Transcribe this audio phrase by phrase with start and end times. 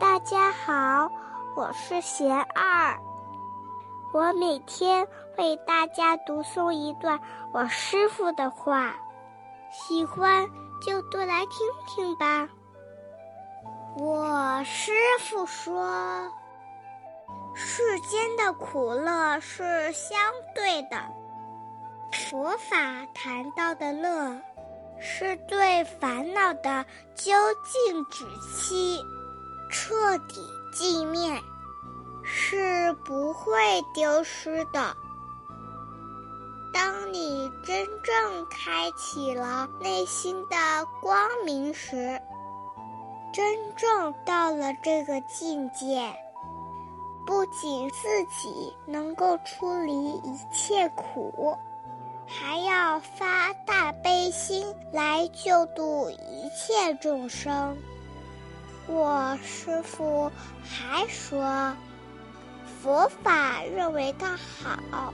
[0.00, 1.12] 大家好，
[1.54, 2.98] 我是贤二。
[4.14, 5.06] 我每天
[5.36, 7.20] 为大家读诵一段
[7.52, 8.94] 我师傅的话，
[9.70, 10.48] 喜欢
[10.80, 12.48] 就多来听听吧。
[13.98, 16.32] 我师傅说
[17.54, 20.18] ：“世间的苦乐是相
[20.54, 20.96] 对的，
[22.10, 24.40] 佛法谈到的乐，
[24.98, 27.34] 是对烦恼的究
[27.66, 28.98] 竟止息、
[29.70, 31.40] 彻底寂灭。”
[32.22, 33.50] 是不会
[33.92, 34.94] 丢失的。
[36.72, 40.56] 当你真正开启了内心的
[41.00, 42.20] 光明时，
[43.32, 46.14] 真正到了这个境界，
[47.26, 51.56] 不仅自己能够出离一切苦，
[52.26, 57.76] 还要发大悲心来救度一切众生。
[58.90, 60.30] 我师父
[60.62, 61.74] 还说。
[62.82, 65.12] 佛法认为的好，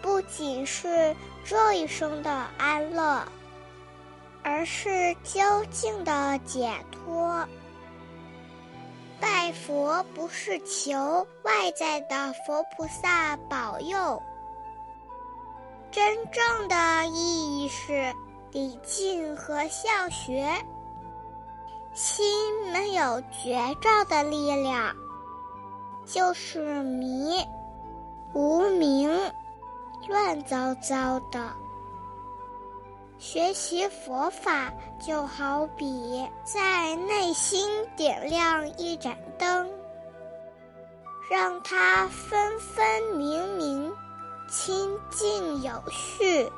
[0.00, 3.26] 不仅是这一生的安乐，
[4.44, 5.40] 而是究
[5.72, 7.44] 竟的解脱。
[9.20, 14.22] 拜佛不是求外在的佛菩萨保佑，
[15.90, 18.14] 真正的意义是
[18.52, 20.48] 礼敬和孝学。
[21.96, 24.94] 心没有觉照的力量。
[26.04, 27.44] 就是迷、
[28.32, 29.10] 无名、
[30.06, 31.52] 乱糟糟的。
[33.18, 39.68] 学习佛法就好比在内心点亮一盏灯，
[41.30, 43.90] 让它分分明明、
[44.48, 46.52] 清净有序。